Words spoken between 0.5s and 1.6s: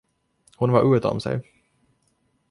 Hon var utom sig.